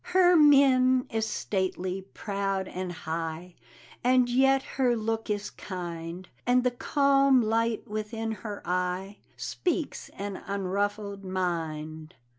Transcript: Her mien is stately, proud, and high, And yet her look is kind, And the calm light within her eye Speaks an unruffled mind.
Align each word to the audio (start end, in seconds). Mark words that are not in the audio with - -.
Her 0.15 0.35
mien 0.35 1.05
is 1.11 1.27
stately, 1.27 2.01
proud, 2.15 2.67
and 2.67 2.91
high, 2.91 3.53
And 4.03 4.29
yet 4.31 4.63
her 4.63 4.95
look 4.95 5.29
is 5.29 5.51
kind, 5.51 6.27
And 6.47 6.63
the 6.63 6.71
calm 6.71 7.39
light 7.43 7.87
within 7.87 8.31
her 8.41 8.63
eye 8.65 9.19
Speaks 9.37 10.09
an 10.17 10.37
unruffled 10.47 11.23
mind. 11.23 12.15